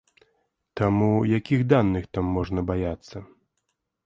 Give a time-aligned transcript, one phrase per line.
[0.79, 3.17] Таму, якіх даных там можна баяцца?